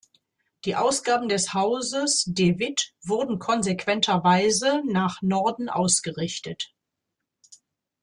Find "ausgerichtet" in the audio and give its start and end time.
5.69-6.73